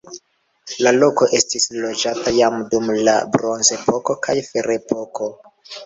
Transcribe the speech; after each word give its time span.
La 0.87 0.93
loko 0.95 1.27
estis 1.41 1.69
loĝata 1.85 2.35
jam 2.39 2.59
dum 2.73 2.91
la 3.11 3.17
bronzepoko 3.37 4.21
kaj 4.29 4.41
ferepoko. 4.53 5.35